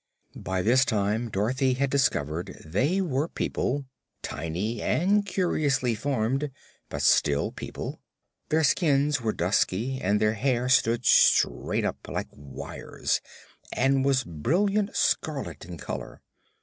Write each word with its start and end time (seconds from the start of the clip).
By 0.35 0.63
this 0.63 0.83
time 0.83 1.29
Dorothy 1.29 1.73
had 1.75 1.91
discovered 1.91 2.59
they 2.65 3.01
were 3.01 3.27
people, 3.27 3.85
tiny 4.23 4.81
and 4.81 5.23
curiously 5.27 5.93
formed, 5.93 6.49
but 6.89 7.03
still 7.03 7.51
people. 7.51 8.01
Their 8.49 8.63
skins 8.63 9.21
were 9.21 9.31
dusky 9.31 10.01
and 10.01 10.19
their 10.19 10.33
hair 10.33 10.69
stood 10.69 11.05
straight 11.05 11.85
up, 11.85 12.07
like 12.07 12.29
wires, 12.33 13.21
and 13.73 14.03
was 14.03 14.23
brilliant 14.23 14.95
scarlet 14.95 15.65
in 15.65 15.77
color. 15.77 16.23